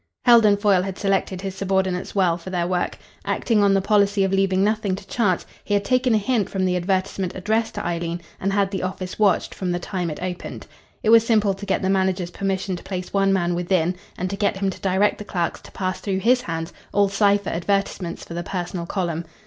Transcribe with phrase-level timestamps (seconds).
[0.25, 2.97] Heldon Foyle had selected his subordinates well for their work.
[3.23, 6.65] Acting on the policy of leaving nothing to chance, he had taken a hint from
[6.65, 10.65] the advertisement addressed to Eileen, and had the office watched from the time it opened.
[11.03, 14.35] It was simple to get the manager's permission to place one man within, and to
[14.35, 18.33] get him to direct the clerks to pass through his hands all cipher advertisements for
[18.33, 19.23] the personal column.